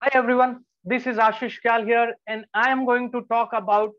[0.00, 3.90] Hi everyone, this is Ashish Kyal here, and I am going to talk about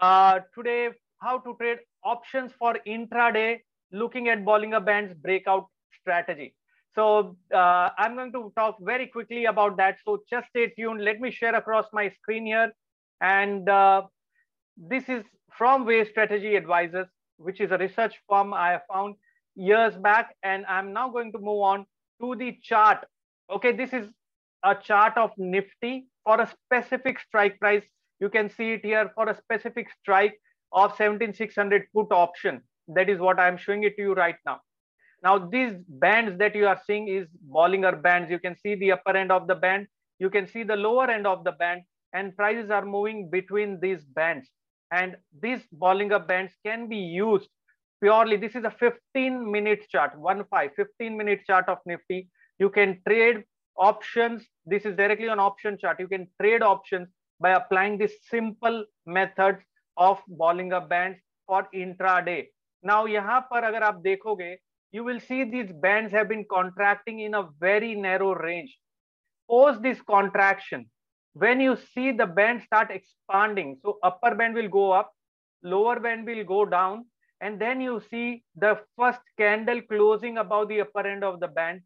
[0.00, 0.88] uh, today
[1.20, 3.58] how to trade options for intraday
[3.92, 5.66] looking at Bollinger Band's breakout
[6.00, 6.54] strategy.
[6.94, 9.98] So uh, I'm going to talk very quickly about that.
[10.06, 11.04] So just stay tuned.
[11.04, 12.72] Let me share across my screen here.
[13.20, 14.04] And uh,
[14.78, 15.22] this is
[15.52, 19.16] from Waves Strategy Advisors, which is a research firm I found
[19.54, 20.34] years back.
[20.42, 21.84] And I'm now going to move on
[22.22, 23.04] to the chart.
[23.50, 24.08] Okay, this is
[24.64, 27.84] a chart of Nifty for a specific strike price.
[28.20, 30.38] You can see it here for a specific strike
[30.72, 32.62] of 17600 put option.
[32.88, 34.60] That is what I'm showing it to you right now.
[35.22, 38.30] Now these bands that you are seeing is Bollinger bands.
[38.30, 39.86] You can see the upper end of the band.
[40.18, 44.04] You can see the lower end of the band and prices are moving between these
[44.04, 44.48] bands.
[44.90, 47.48] And these Bollinger bands can be used
[48.02, 48.36] purely.
[48.36, 52.28] This is a 15 minute chart, one five, 15 minute chart of Nifty.
[52.58, 53.44] You can trade
[53.77, 54.43] options.
[54.65, 55.99] This is directly on option chart.
[55.99, 59.59] You can trade options by applying this simple methods
[59.97, 62.47] of Bollinger bands for intraday.
[62.83, 64.55] Now यहाँ पर अगर आप देखोगे
[64.91, 68.77] you will see these bands have been contracting in a very narrow range.
[69.49, 70.89] Post this contraction,
[71.33, 75.11] when you see the band start expanding, so upper band will go up,
[75.63, 77.05] lower band will go down,
[77.41, 81.81] and then you see the first candle closing above the upper end of the band.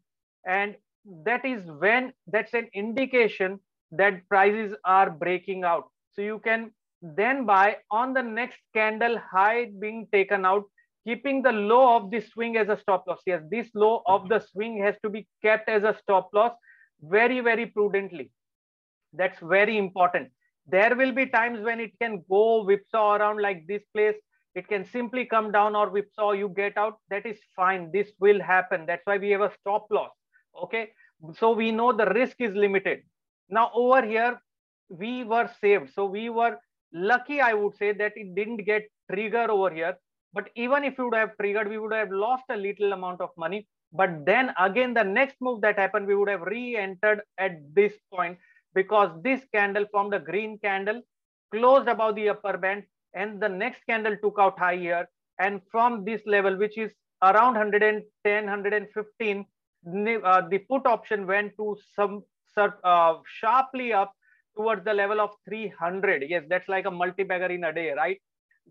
[0.46, 0.76] And
[1.23, 3.59] that is when that's an indication
[3.91, 5.85] that prices are breaking out.
[6.13, 10.63] So you can then buy on the next candle high being taken out
[11.07, 13.21] keeping the low of the swing as a stop loss.
[13.25, 16.51] Yes, this low of the swing has to be kept as a stop loss
[17.01, 18.29] very, very prudently.
[19.13, 20.29] That's very important.
[20.67, 24.15] There will be times when it can go whipsaw around like this place.
[24.53, 26.97] It can simply come down or whipsaw, you get out.
[27.09, 27.89] That is fine.
[27.93, 28.85] This will happen.
[28.85, 30.11] That's why we have a stop loss.
[30.63, 30.89] Okay.
[31.39, 32.99] So we know the risk is limited.
[33.49, 34.39] Now over here,
[34.89, 35.93] we were saved.
[35.93, 36.57] So we were
[36.93, 39.97] lucky, I would say, that it didn't get trigger over here
[40.33, 43.29] but even if you would have triggered, we would have lost a little amount of
[43.37, 43.67] money.
[43.91, 48.37] But then again, the next move that happened, we would have re-entered at this point
[48.75, 51.01] because this candle from the green candle
[51.51, 52.83] closed above the upper band
[53.13, 55.07] and the next candle took out high here.
[55.39, 56.91] And from this level, which is
[57.23, 59.45] around 110, 115,
[59.85, 62.23] uh, the put option went to some
[62.57, 64.13] uh, sharply up
[64.55, 66.23] towards the level of 300.
[66.27, 68.19] Yes, that's like a multi-bagger in a day, right?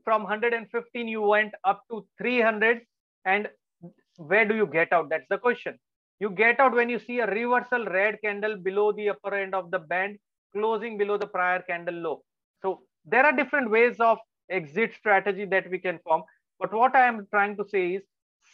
[0.05, 2.81] from 115 you went up to 300
[3.25, 3.49] and
[4.17, 5.79] where do you get out that's the question
[6.21, 9.71] you get out when you see a reversal red candle below the upper end of
[9.71, 10.17] the band
[10.55, 12.23] closing below the prior candle low
[12.63, 14.19] so there are different ways of
[14.51, 16.23] exit strategy that we can form
[16.59, 18.03] but what i am trying to say is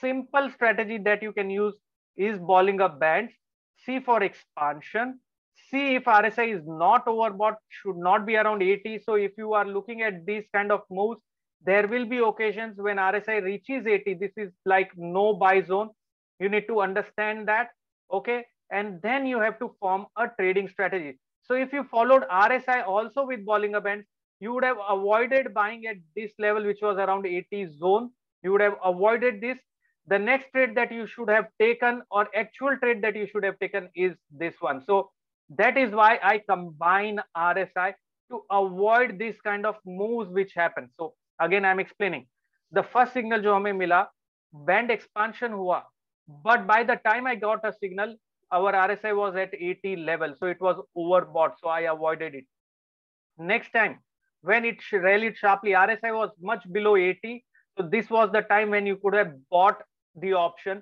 [0.00, 1.74] simple strategy that you can use
[2.16, 3.32] is Bollinger bands
[3.84, 5.18] c for expansion
[5.72, 9.00] see if RSI is not overbought, should not be around 80.
[9.04, 11.20] So if you are looking at these kind of moves,
[11.64, 14.14] there will be occasions when RSI reaches 80.
[14.14, 15.90] This is like no buy zone.
[16.38, 17.70] You need to understand that.
[18.12, 18.44] Okay.
[18.70, 21.18] And then you have to form a trading strategy.
[21.42, 24.06] So if you followed RSI also with Bollinger Bands,
[24.40, 28.10] you would have avoided buying at this level, which was around 80 zone.
[28.42, 29.58] You would have avoided this.
[30.08, 33.58] The next trade that you should have taken or actual trade that you should have
[33.58, 34.82] taken is this one.
[34.84, 35.10] So
[35.50, 37.94] that is why I combine RSI
[38.30, 40.88] to avoid this kind of moves which happen.
[40.98, 42.26] So again i'm explaining.
[42.72, 44.08] The first signal jo hame mila
[44.52, 45.82] band expansion hua
[46.44, 48.14] but by the time i got a signal
[48.50, 50.34] our rsi was at 80 level.
[50.38, 51.52] So it was overbought.
[51.60, 52.44] So i avoided it.
[53.38, 54.00] Next time
[54.42, 57.44] when it rallied sharply rsi was much below 80
[57.76, 59.82] so this was the time when you could have bought
[60.21, 60.81] the option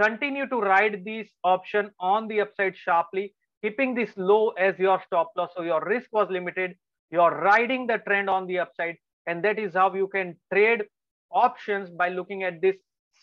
[0.00, 5.30] continue to ride this option on the upside sharply keeping this low as your stop
[5.36, 6.74] loss so your risk was limited
[7.10, 8.96] you're riding the trend on the upside
[9.26, 10.82] and that is how you can trade
[11.30, 12.76] options by looking at this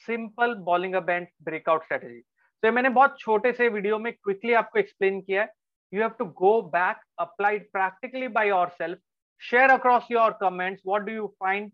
[0.05, 2.23] simple Bollinger Band breakout strategy.
[2.63, 5.49] So मैंने बहुत छोटे से video में quickly आपको explain किया है.
[5.91, 8.97] You have to go back, apply it practically by yourself,
[9.37, 10.81] share across your comments.
[10.83, 11.71] What do you find?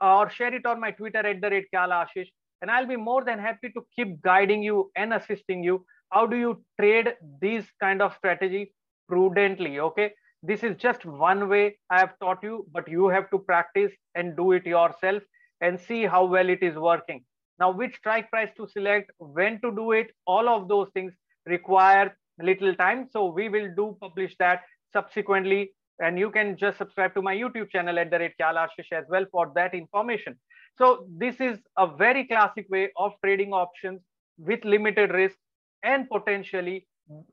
[0.00, 2.28] Or share it on my Twitter at the rate Kyala Ashish.
[2.61, 5.85] And I'll be more than happy to keep guiding you and assisting you.
[6.11, 8.73] How do you trade these kind of strategy
[9.07, 9.79] prudently?
[9.79, 10.11] Okay
[10.43, 14.37] this is just one way I have taught you, but you have to practice and
[14.37, 15.23] do it yourself
[15.61, 17.25] and see how well it is working.
[17.59, 21.13] Now, which strike price to select, when to do it, all of those things
[21.47, 23.07] require little time.
[23.11, 24.61] So we will do publish that
[24.93, 25.71] subsequently.
[25.99, 29.25] And you can just subscribe to my YouTube channel at the rate Kyalashish as well
[29.31, 30.37] for that information.
[30.77, 34.01] So this is a very classic way of trading options
[34.37, 35.35] with limited risk
[35.83, 36.85] and potentially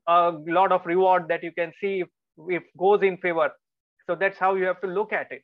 [0.06, 2.04] a lot of reward that you can see
[2.48, 3.50] if goes in favor.
[4.06, 5.42] So that's how you have to look at it.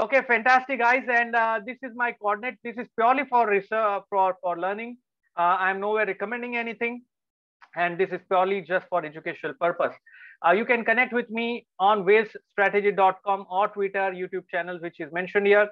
[0.00, 1.04] Okay, fantastic, guys.
[1.08, 2.56] And uh, this is my coordinate.
[2.64, 4.96] This is purely for research, for, for learning.
[5.36, 7.02] Uh, I'm nowhere recommending anything.
[7.76, 9.94] And this is purely just for educational purpose.
[10.46, 15.46] Uh, you can connect with me on wavesstrategy.com or Twitter, YouTube channel, which is mentioned
[15.46, 15.68] here,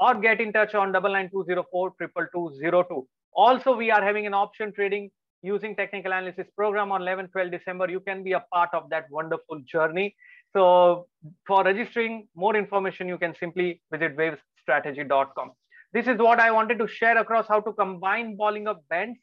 [0.00, 3.06] or get in touch on 9920422202.
[3.32, 5.10] Also, we are having an option trading
[5.42, 9.06] using technical analysis program on 11 12 december you can be a part of that
[9.10, 10.14] wonderful journey
[10.52, 11.06] so
[11.46, 15.52] for registering more information, you can simply visit wavestrategy.com.
[15.92, 19.18] This is what I wanted to share across how to combine Bollinger Bands,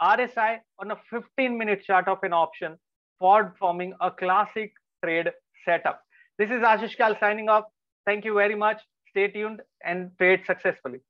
[0.00, 2.76] RSI on a 15 minute chart of an option
[3.18, 4.72] for forming a classic
[5.04, 5.30] trade
[5.64, 6.00] setup.
[6.38, 7.64] This is Ashish Kyal signing off.
[8.06, 8.80] Thank you very much.
[9.10, 11.00] Stay tuned and trade successfully.